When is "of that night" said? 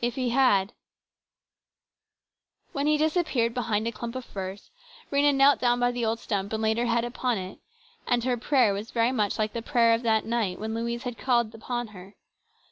9.94-10.58